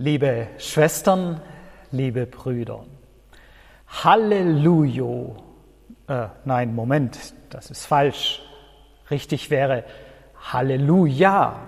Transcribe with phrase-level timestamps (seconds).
[0.00, 1.40] Liebe Schwestern,
[1.90, 2.84] liebe Brüder,
[3.88, 5.34] Halleluja.
[6.06, 7.18] Äh, nein, Moment,
[7.50, 8.40] das ist falsch.
[9.10, 9.82] Richtig wäre
[10.40, 11.62] Halleluja.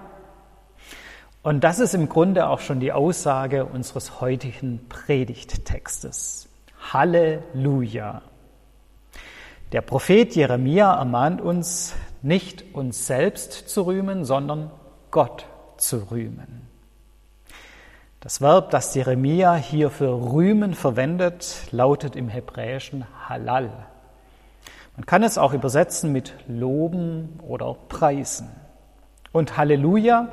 [1.42, 6.48] Und das ist im Grunde auch schon die Aussage unseres heutigen Predigttextes.
[6.92, 8.22] Halleluja.
[9.72, 14.70] Der Prophet Jeremia ermahnt uns, nicht uns selbst zu rühmen, sondern
[15.10, 15.46] Gott
[15.78, 16.59] zu rühmen.
[18.22, 23.70] Das Verb, das Jeremia hier für rühmen verwendet, lautet im Hebräischen halal.
[24.94, 28.50] Man kann es auch übersetzen mit loben oder preisen.
[29.32, 30.28] Und Halleluja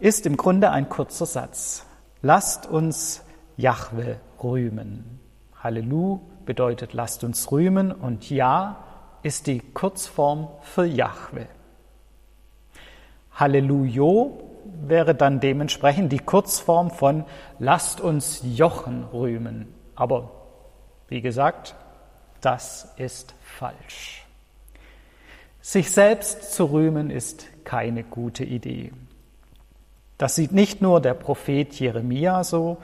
[0.00, 1.86] ist im Grunde ein kurzer Satz.
[2.20, 3.22] Lasst uns
[3.56, 5.18] Jahwe rühmen.
[5.62, 8.84] Hallelu bedeutet lasst uns rühmen und Ja
[9.22, 11.46] ist die Kurzform für Jahwe.
[13.32, 14.26] Halleluja
[14.82, 17.24] wäre dann dementsprechend die Kurzform von
[17.58, 19.72] lasst uns Jochen rühmen.
[19.94, 20.30] Aber
[21.08, 21.74] wie gesagt,
[22.40, 24.26] das ist falsch.
[25.60, 28.92] Sich selbst zu rühmen ist keine gute Idee.
[30.18, 32.76] Das sieht nicht nur der Prophet Jeremia so,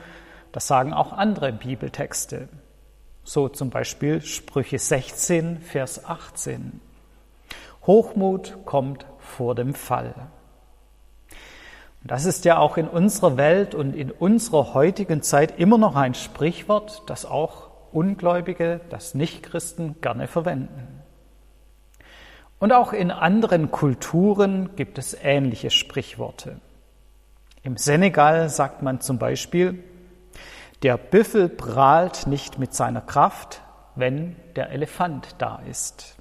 [0.52, 2.48] das sagen auch andere Bibeltexte.
[3.22, 6.80] So zum Beispiel Sprüche 16, Vers 18.
[7.86, 10.14] Hochmut kommt vor dem Fall.
[12.02, 16.14] Das ist ja auch in unserer Welt und in unserer heutigen Zeit immer noch ein
[16.14, 21.02] Sprichwort, das auch Ungläubige, das Nichtchristen gerne verwenden.
[22.58, 26.60] Und auch in anderen Kulturen gibt es ähnliche Sprichworte.
[27.62, 29.82] Im Senegal sagt man zum Beispiel,
[30.82, 33.60] der Büffel prahlt nicht mit seiner Kraft,
[33.96, 36.16] wenn der Elefant da ist.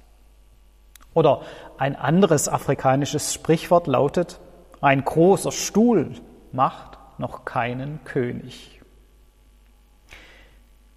[1.14, 1.42] Oder
[1.78, 4.38] ein anderes afrikanisches Sprichwort lautet,
[4.80, 6.12] ein großer Stuhl
[6.52, 8.80] macht noch keinen König.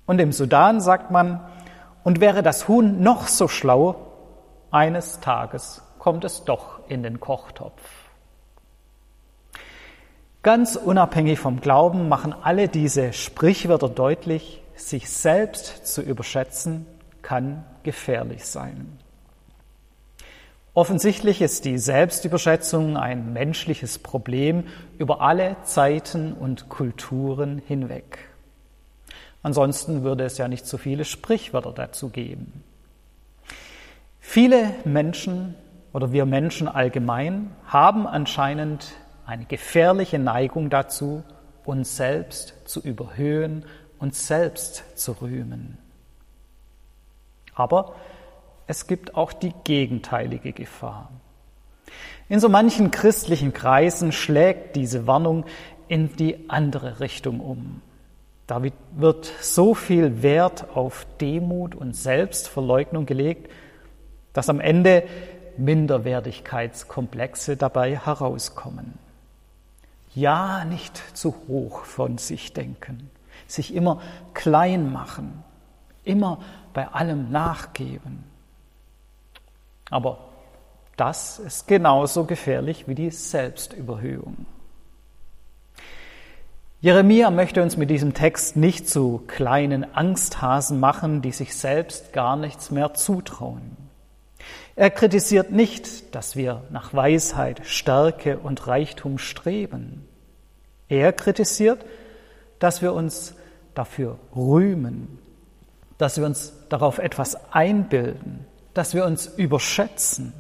[0.06, 1.45] Und im Sudan sagt man,
[2.03, 3.95] und wäre das Huhn noch so schlau,
[4.72, 7.81] eines Tages kommt es doch in den Kochtopf.
[10.41, 16.85] Ganz unabhängig vom Glauben machen alle diese Sprichwörter deutlich, sich selbst zu überschätzen
[17.22, 19.00] kann gefährlich sein.
[20.75, 24.63] Offensichtlich ist die Selbstüberschätzung ein menschliches Problem
[24.97, 28.17] über alle Zeiten und Kulturen hinweg.
[29.44, 32.63] Ansonsten würde es ja nicht so viele Sprichwörter dazu geben.
[34.19, 35.53] Viele Menschen
[35.91, 38.94] oder wir Menschen allgemein haben anscheinend
[39.28, 41.23] eine gefährliche Neigung dazu,
[41.66, 43.66] uns selbst zu überhöhen,
[44.00, 45.78] uns selbst zu rühmen.
[47.53, 47.94] Aber
[48.68, 51.12] es gibt auch die gegenteilige Gefahr.
[52.29, 55.46] In so manchen christlichen Kreisen schlägt diese Warnung
[55.88, 57.81] in die andere Richtung um.
[58.47, 58.62] Da
[58.96, 63.50] wird so viel Wert auf Demut und Selbstverleugnung gelegt,
[64.34, 65.03] dass am Ende
[65.57, 68.97] Minderwertigkeitskomplexe dabei herauskommen.
[70.16, 73.09] Ja, nicht zu hoch von sich denken,
[73.47, 74.02] sich immer
[74.34, 75.44] klein machen,
[76.03, 76.40] immer
[76.73, 78.23] bei allem nachgeben.
[79.94, 80.18] Aber
[80.98, 84.48] das ist genauso gefährlich wie die Selbstüberhöhung.
[86.81, 92.36] Jeremia möchte uns mit diesem Text nicht zu kleinen Angsthasen machen, die sich selbst gar
[92.36, 93.78] nichts mehr zutrauen.
[94.76, 100.08] Er kritisiert nicht, dass wir nach Weisheit, Stärke und Reichtum streben.
[100.90, 101.86] Er kritisiert,
[102.58, 103.36] dass wir uns
[103.76, 105.20] dafür rühmen,
[106.00, 110.34] dass wir uns darauf etwas einbilden, dass wir uns überschätzen.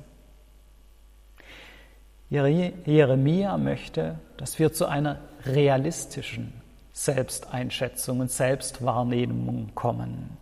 [2.29, 6.53] Jeremia möchte, dass wir zu einer realistischen
[6.91, 10.37] Selbsteinschätzung und Selbstwahrnehmung kommen.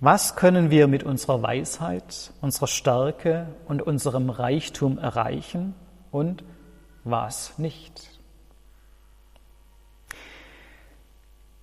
[0.00, 5.74] Was können wir mit unserer Weisheit, unserer Stärke und unserem Reichtum erreichen
[6.10, 6.44] und
[7.04, 8.17] was nicht?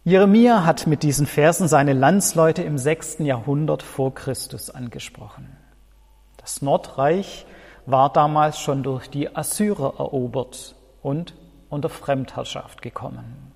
[0.07, 5.57] Jeremia hat mit diesen Versen seine Landsleute im sechsten Jahrhundert vor Christus angesprochen.
[6.37, 7.47] Das Nordreich
[7.87, 11.33] war damals schon durch die Assyrer erobert und
[11.71, 13.51] unter Fremdherrschaft gekommen.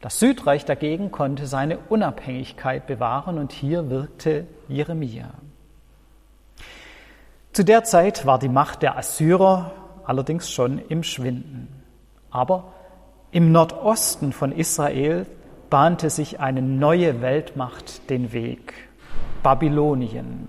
[0.00, 5.30] Das Südreich dagegen konnte seine Unabhängigkeit bewahren und hier wirkte Jeremia.
[7.52, 9.70] Zu der Zeit war die Macht der Assyrer
[10.04, 11.68] allerdings schon im Schwinden.
[12.32, 12.72] Aber
[13.32, 15.26] im Nordosten von Israel
[15.68, 18.74] bahnte sich eine neue Weltmacht den Weg,
[19.42, 20.48] Babylonien.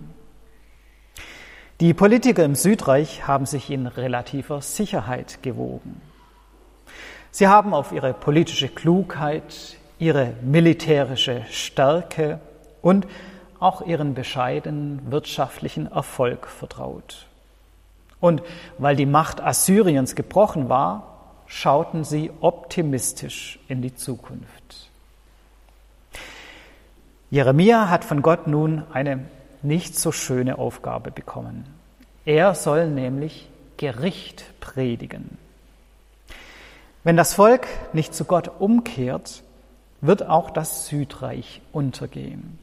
[1.80, 6.02] Die Politiker im Südreich haben sich in relativer Sicherheit gewogen.
[7.30, 12.40] Sie haben auf ihre politische Klugheit, ihre militärische Stärke
[12.82, 13.08] und
[13.60, 17.28] auch ihren bescheidenen wirtschaftlichen Erfolg vertraut.
[18.20, 18.42] Und
[18.80, 21.11] weil die Macht Assyriens gebrochen war,
[21.52, 24.90] schauten sie optimistisch in die Zukunft.
[27.30, 29.26] Jeremia hat von Gott nun eine
[29.62, 31.66] nicht so schöne Aufgabe bekommen.
[32.24, 35.38] Er soll nämlich Gericht predigen.
[37.04, 39.44] Wenn das Volk nicht zu Gott umkehrt,
[40.00, 42.60] wird auch das Südreich untergehen.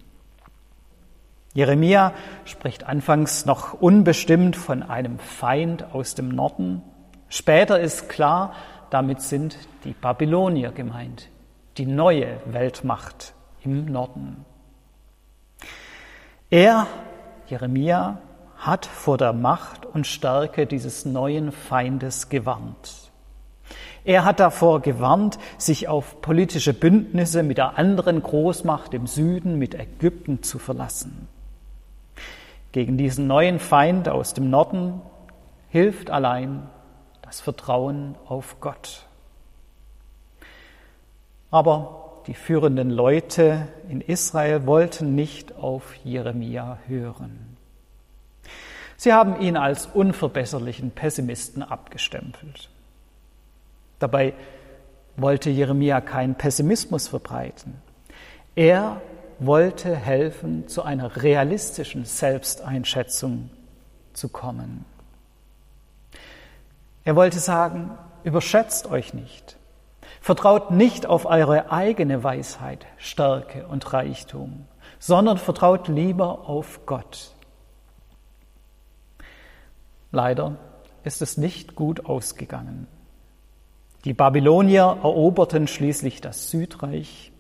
[1.52, 2.14] Jeremia
[2.46, 6.82] spricht anfangs noch unbestimmt von einem Feind aus dem Norden.
[7.28, 8.54] Später ist klar,
[8.90, 11.28] damit sind die Babylonier gemeint,
[11.76, 14.44] die neue Weltmacht im Norden.
[16.50, 16.86] Er,
[17.46, 18.18] Jeremia,
[18.56, 23.10] hat vor der Macht und Stärke dieses neuen Feindes gewarnt.
[24.04, 29.74] Er hat davor gewarnt, sich auf politische Bündnisse mit der anderen Großmacht im Süden, mit
[29.74, 31.28] Ägypten zu verlassen.
[32.72, 35.00] Gegen diesen neuen Feind aus dem Norden
[35.68, 36.62] hilft allein
[37.28, 39.06] das Vertrauen auf Gott.
[41.50, 47.58] Aber die führenden Leute in Israel wollten nicht auf Jeremia hören.
[48.96, 52.70] Sie haben ihn als unverbesserlichen Pessimisten abgestempelt.
[53.98, 54.32] Dabei
[55.18, 57.74] wollte Jeremia keinen Pessimismus verbreiten.
[58.54, 59.02] Er
[59.38, 63.50] wollte helfen, zu einer realistischen Selbsteinschätzung
[64.14, 64.86] zu kommen.
[67.08, 69.56] Er wollte sagen, überschätzt euch nicht.
[70.20, 74.66] Vertraut nicht auf eure eigene Weisheit, Stärke und Reichtum,
[74.98, 77.30] sondern vertraut lieber auf Gott.
[80.12, 80.56] Leider
[81.02, 82.86] ist es nicht gut ausgegangen.
[84.04, 87.32] Die Babylonier eroberten schließlich das Südreich,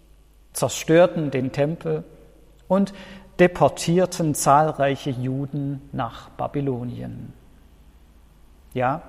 [0.54, 2.04] zerstörten den Tempel
[2.68, 2.94] und
[3.38, 7.34] deportierten zahlreiche Juden nach Babylonien.
[8.72, 9.02] Ja,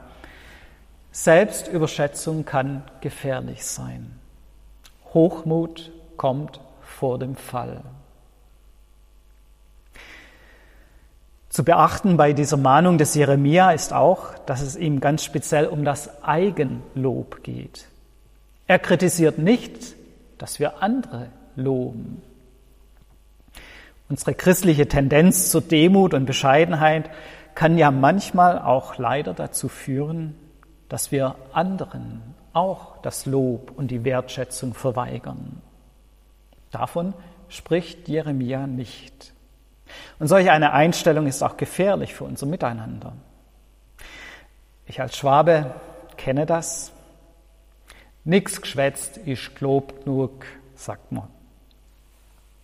[1.11, 4.19] Selbstüberschätzung kann gefährlich sein.
[5.13, 7.81] Hochmut kommt vor dem Fall.
[11.49, 15.83] Zu beachten bei dieser Mahnung des Jeremia ist auch, dass es ihm ganz speziell um
[15.83, 17.87] das Eigenlob geht.
[18.67, 19.95] Er kritisiert nicht,
[20.37, 22.21] dass wir andere loben.
[24.09, 27.09] Unsere christliche Tendenz zur Demut und Bescheidenheit
[27.55, 30.35] kann ja manchmal auch leider dazu führen,
[30.89, 32.21] dass wir anderen
[32.53, 35.61] auch das Lob und die Wertschätzung verweigern.
[36.71, 37.13] Davon
[37.47, 39.33] spricht Jeremia nicht.
[40.19, 43.13] Und solch eine Einstellung ist auch gefährlich für unser Miteinander.
[44.85, 45.73] Ich als Schwabe
[46.17, 46.91] kenne das.
[48.23, 50.45] Nix geschwätzt ist gelobt genug,
[50.75, 51.27] sagt man.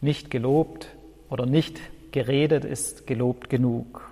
[0.02, 0.88] Nicht gelobt
[1.30, 1.80] oder nicht
[2.12, 4.10] geredet ist gelobt genug.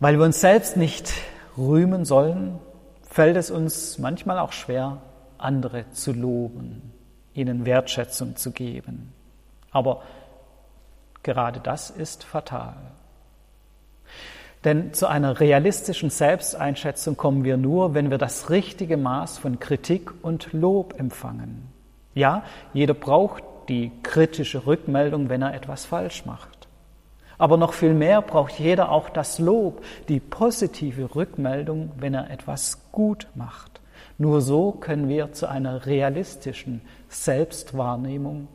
[0.00, 1.12] Weil wir uns selbst nicht
[1.58, 2.58] rühmen sollen,
[3.02, 4.98] fällt es uns manchmal auch schwer,
[5.38, 6.92] andere zu loben,
[7.34, 9.12] ihnen Wertschätzung zu geben.
[9.70, 10.02] Aber
[11.28, 12.74] Gerade das ist fatal.
[14.64, 20.10] Denn zu einer realistischen Selbsteinschätzung kommen wir nur, wenn wir das richtige Maß von Kritik
[20.22, 21.68] und Lob empfangen.
[22.14, 26.57] Ja, jeder braucht die kritische Rückmeldung, wenn er etwas falsch macht.
[27.38, 32.90] Aber noch viel mehr braucht jeder auch das Lob, die positive Rückmeldung, wenn er etwas
[32.90, 33.80] gut macht.
[34.18, 38.48] Nur so können wir zu einer realistischen Selbstwahrnehmung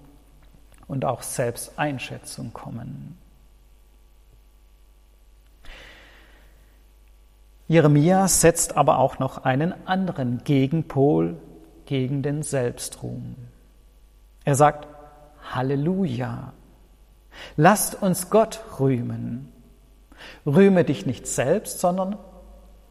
[0.88, 3.18] und auch Selbsteinschätzung kommen.
[7.70, 11.38] Jeremia setzt aber auch noch einen anderen Gegenpol
[11.86, 13.36] gegen den Selbstruhm.
[14.44, 14.88] Er sagt,
[15.54, 16.52] Halleluja,
[17.56, 19.52] lasst uns Gott rühmen.
[20.46, 22.18] Rühme dich nicht selbst, sondern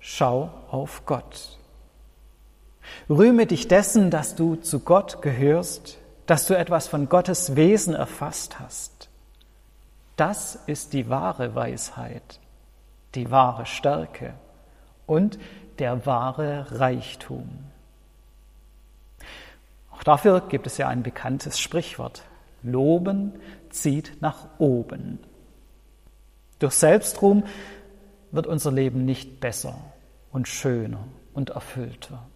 [0.01, 1.59] schau auf Gott.
[3.09, 8.59] Rühme dich dessen, dass du zu Gott gehörst, dass du etwas von Gottes Wesen erfasst
[8.59, 9.09] hast.
[10.17, 12.41] Das ist die wahre Weisheit,
[13.15, 14.35] die wahre Stärke
[15.07, 15.39] und
[15.79, 17.49] der wahre Reichtum.
[19.91, 22.23] Auch dafür gibt es ja ein bekanntes Sprichwort.
[22.63, 23.33] Loben
[23.75, 25.19] zieht nach oben.
[26.59, 27.45] Durch Selbstruhm
[28.31, 29.75] wird unser Leben nicht besser
[30.31, 32.27] und schöner und erfüllter.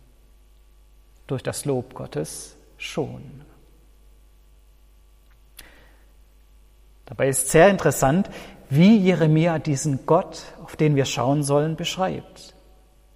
[1.26, 3.42] Durch das Lob Gottes schon.
[7.06, 8.28] Dabei ist sehr interessant,
[8.68, 12.54] wie Jeremia diesen Gott, auf den wir schauen sollen, beschreibt.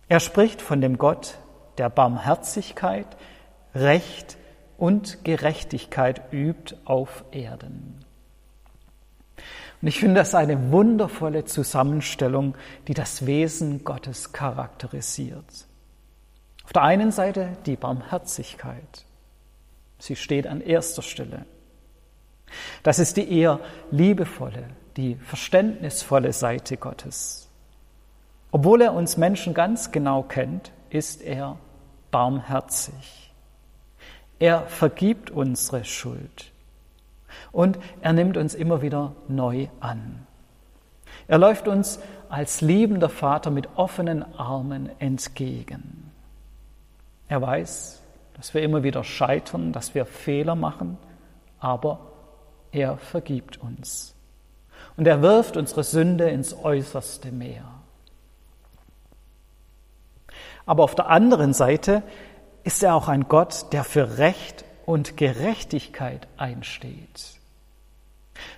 [0.09, 1.39] Er spricht von dem Gott,
[1.79, 3.07] der Barmherzigkeit,
[3.75, 4.37] Recht
[4.79, 8.05] und Gerechtigkeit übt auf Erden.
[9.83, 12.55] Und ich finde das eine wundervolle Zusammenstellung,
[12.87, 15.67] die das Wesen Gottes charakterisiert.
[16.65, 19.07] Auf der einen Seite die Barmherzigkeit.
[19.99, 21.47] Sie steht an erster Stelle.
[22.83, 23.61] Das ist die eher
[23.91, 27.49] liebevolle, die verständnisvolle Seite Gottes.
[28.51, 31.57] Obwohl er uns Menschen ganz genau kennt, ist er
[32.11, 33.33] barmherzig.
[34.39, 36.50] Er vergibt unsere Schuld
[37.53, 40.27] und er nimmt uns immer wieder neu an.
[41.29, 46.11] Er läuft uns als liebender Vater mit offenen Armen entgegen.
[47.29, 48.03] Er weiß,
[48.35, 50.99] dass wir immer wieder scheitern, dass wir Fehler machen,
[51.59, 52.01] aber
[52.73, 54.15] er vergibt uns.
[54.97, 57.65] Und er wirft unsere Sünde ins äußerste Meer.
[60.67, 62.03] Aber auf der anderen Seite
[62.63, 67.39] ist er auch ein Gott, der für Recht und Gerechtigkeit einsteht.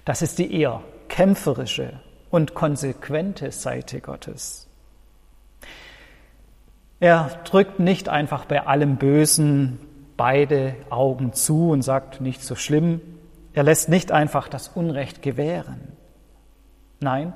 [0.06, 4.66] Das ist die eher kämpferische und konsequente Seite Gottes.
[7.00, 9.78] Er drückt nicht einfach bei allem Bösen
[10.16, 13.02] beide Augen zu und sagt, nicht so schlimm.
[13.52, 15.82] Er lässt nicht einfach das Unrecht gewähren.
[17.00, 17.34] Nein,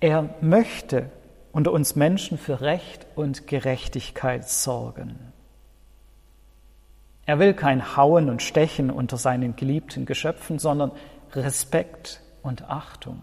[0.00, 1.10] er möchte
[1.52, 5.30] unter uns Menschen für Recht und Gerechtigkeit sorgen.
[7.30, 10.90] Er will kein Hauen und Stechen unter seinen geliebten Geschöpfen, sondern
[11.30, 13.20] Respekt und Achtung.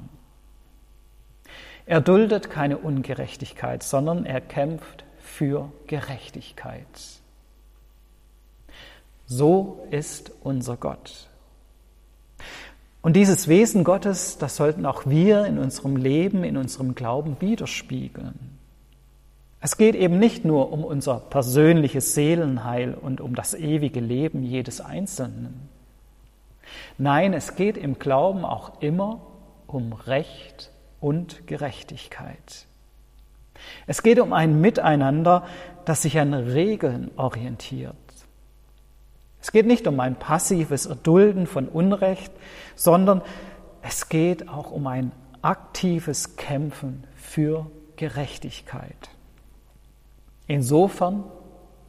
[1.86, 6.88] Er duldet keine Ungerechtigkeit, sondern er kämpft für Gerechtigkeit.
[9.26, 11.28] So ist unser Gott.
[13.02, 18.57] Und dieses Wesen Gottes, das sollten auch wir in unserem Leben, in unserem Glauben widerspiegeln.
[19.60, 24.82] Es geht eben nicht nur um unser persönliches Seelenheil und um das ewige Leben jedes
[24.82, 25.70] Einzelnen.
[26.98, 29.22] Nein, es geht im Glauben auch immer
[29.66, 32.66] um Recht und Gerechtigkeit.
[33.88, 35.48] Es geht um ein Miteinander,
[35.86, 37.96] das sich an Regeln orientiert.
[39.42, 42.32] Es geht nicht um ein passives Erdulden von Unrecht,
[42.76, 43.22] sondern
[43.82, 45.12] es geht auch um ein
[45.42, 49.17] aktives Kämpfen für Gerechtigkeit.
[50.48, 51.26] Insofern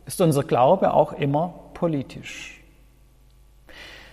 [0.06, 2.60] ist unser Glaube auch immer politisch.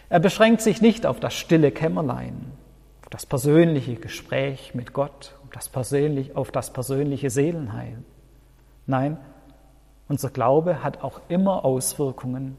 [0.10, 2.52] Er beschränkt sich nicht auf das stille Kämmerlein,
[3.02, 8.04] auf das persönliche Gespräch mit Gott, auf das, persönlich, auf das persönliche Seelenheil.
[8.86, 9.18] Nein,
[10.08, 12.56] unser Glaube hat auch immer Auswirkungen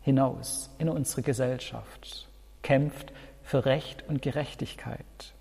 [0.00, 2.28] hinaus in unsere Gesellschaft,
[2.62, 5.34] kämpft für Recht und Gerechtigkeit.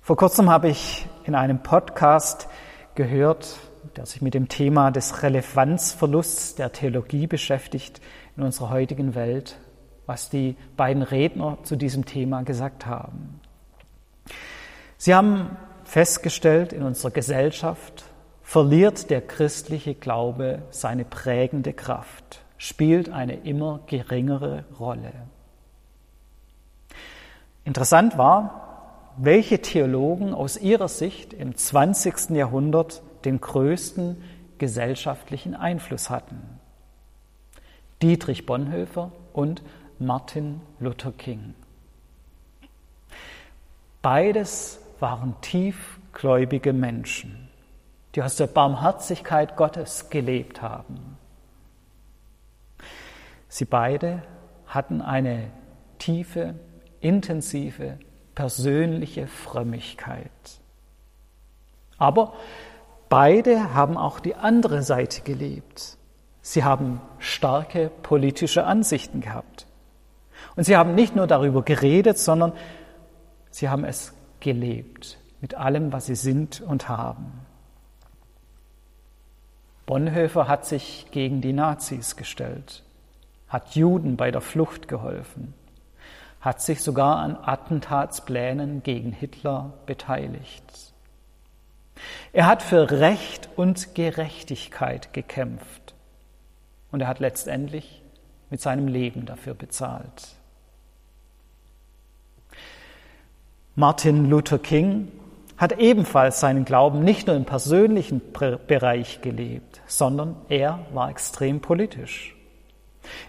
[0.00, 2.48] Vor kurzem habe ich in einem Podcast
[2.94, 3.58] gehört,
[3.96, 8.00] der sich mit dem Thema des Relevanzverlusts der Theologie beschäftigt
[8.36, 9.56] in unserer heutigen Welt,
[10.06, 13.40] was die beiden Redner zu diesem Thema gesagt haben.
[14.96, 18.04] Sie haben festgestellt, in unserer Gesellschaft
[18.42, 25.12] verliert der christliche Glaube seine prägende Kraft, spielt eine immer geringere Rolle.
[27.64, 28.63] Interessant war,
[29.16, 32.30] welche Theologen aus ihrer Sicht im 20.
[32.30, 34.22] Jahrhundert den größten
[34.58, 36.40] gesellschaftlichen Einfluss hatten.
[38.02, 39.62] Dietrich Bonhoeffer und
[39.98, 41.54] Martin Luther King.
[44.02, 47.48] Beides waren tiefgläubige Menschen,
[48.14, 51.16] die aus der Barmherzigkeit Gottes gelebt haben.
[53.48, 54.22] Sie beide
[54.66, 55.50] hatten eine
[55.98, 56.54] tiefe,
[57.00, 57.98] intensive,
[58.34, 60.30] persönliche Frömmigkeit.
[61.98, 62.34] Aber
[63.14, 65.98] Beide haben auch die andere Seite gelebt.
[66.42, 69.66] Sie haben starke politische Ansichten gehabt.
[70.56, 72.52] Und sie haben nicht nur darüber geredet, sondern
[73.52, 77.40] sie haben es gelebt mit allem, was sie sind und haben.
[79.86, 82.82] Bonhoeffer hat sich gegen die Nazis gestellt,
[83.48, 85.54] hat Juden bei der Flucht geholfen,
[86.44, 90.92] hat sich sogar an Attentatsplänen gegen Hitler beteiligt.
[92.34, 95.94] Er hat für Recht und Gerechtigkeit gekämpft
[96.92, 98.02] und er hat letztendlich
[98.50, 100.36] mit seinem Leben dafür bezahlt.
[103.74, 105.10] Martin Luther King
[105.56, 108.20] hat ebenfalls seinen Glauben nicht nur im persönlichen
[108.66, 112.36] Bereich gelebt, sondern er war extrem politisch.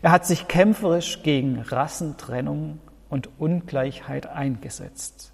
[0.01, 5.31] Er hat sich kämpferisch gegen Rassentrennung und Ungleichheit eingesetzt.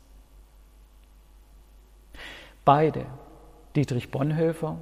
[2.66, 3.06] Beide
[3.76, 4.78] Dietrich Bonhoeffer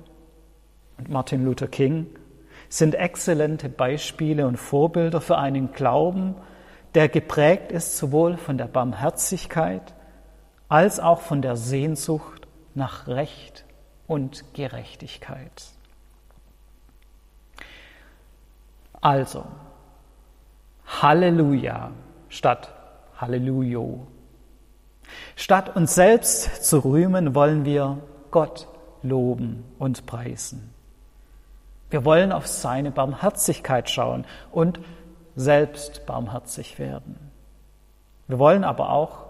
[0.98, 2.08] und Martin Luther King
[2.67, 6.36] sind exzellente Beispiele und Vorbilder für einen Glauben,
[6.96, 9.93] der geprägt ist sowohl von der Barmherzigkeit
[10.67, 13.65] als auch von der Sehnsucht nach Recht
[14.08, 15.72] und Gerechtigkeit.
[19.01, 19.46] Also,
[20.86, 21.91] Halleluja
[22.27, 22.74] statt
[23.20, 24.08] Hallelujo.
[25.36, 27.98] Statt uns selbst zu rühmen, wollen wir
[28.32, 28.68] Gott
[29.02, 30.74] loben und preisen.
[31.90, 34.80] Wir wollen auf seine Barmherzigkeit schauen und
[35.36, 37.32] selbst barmherzig werden.
[38.28, 39.26] Wir wollen aber auch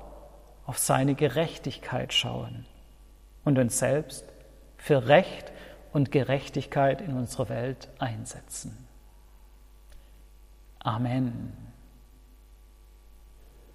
[0.65, 2.65] auf seine Gerechtigkeit schauen
[3.45, 4.25] und uns selbst
[4.77, 5.51] für Recht
[5.93, 8.77] und Gerechtigkeit in unserer Welt einsetzen.
[10.79, 11.68] Amen.